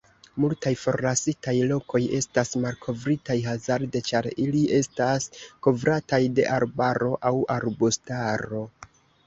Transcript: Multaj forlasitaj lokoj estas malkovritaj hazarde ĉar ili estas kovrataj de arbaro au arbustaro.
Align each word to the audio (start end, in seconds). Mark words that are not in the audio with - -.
Multaj 0.43 0.71
forlasitaj 0.83 1.53
lokoj 1.71 2.01
estas 2.19 2.53
malkovritaj 2.63 3.37
hazarde 3.49 4.03
ĉar 4.09 4.29
ili 4.47 4.63
estas 4.79 5.31
kovrataj 5.69 6.23
de 6.41 6.49
arbaro 6.59 7.15
au 7.33 7.37
arbustaro. 7.61 8.67